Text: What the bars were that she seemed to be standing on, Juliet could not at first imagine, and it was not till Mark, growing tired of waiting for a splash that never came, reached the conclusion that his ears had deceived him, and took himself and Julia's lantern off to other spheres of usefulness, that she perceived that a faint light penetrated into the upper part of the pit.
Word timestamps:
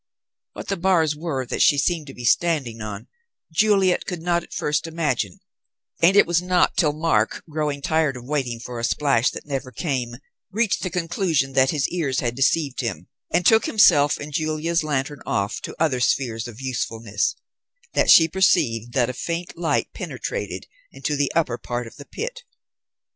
What 0.53 0.69
the 0.69 0.77
bars 0.77 1.15
were 1.15 1.45
that 1.45 1.61
she 1.61 1.77
seemed 1.77 2.07
to 2.07 2.15
be 2.15 2.25
standing 2.25 2.81
on, 2.81 3.07
Juliet 3.53 4.07
could 4.07 4.23
not 4.23 4.41
at 4.41 4.51
first 4.51 4.87
imagine, 4.87 5.39
and 6.01 6.15
it 6.17 6.25
was 6.25 6.41
not 6.41 6.75
till 6.75 6.91
Mark, 6.91 7.43
growing 7.47 7.83
tired 7.83 8.17
of 8.17 8.25
waiting 8.25 8.59
for 8.59 8.79
a 8.79 8.83
splash 8.83 9.29
that 9.29 9.45
never 9.45 9.71
came, 9.71 10.15
reached 10.49 10.81
the 10.81 10.89
conclusion 10.89 11.53
that 11.53 11.69
his 11.69 11.87
ears 11.89 12.19
had 12.19 12.33
deceived 12.33 12.81
him, 12.81 13.09
and 13.31 13.45
took 13.45 13.67
himself 13.67 14.17
and 14.17 14.33
Julia's 14.33 14.83
lantern 14.83 15.21
off 15.23 15.61
to 15.61 15.75
other 15.79 15.99
spheres 15.99 16.47
of 16.47 16.59
usefulness, 16.59 17.35
that 17.93 18.09
she 18.09 18.27
perceived 18.27 18.93
that 18.93 19.07
a 19.11 19.13
faint 19.13 19.55
light 19.55 19.93
penetrated 19.93 20.65
into 20.91 21.15
the 21.15 21.31
upper 21.35 21.59
part 21.59 21.85
of 21.85 21.97
the 21.97 22.05
pit. 22.05 22.41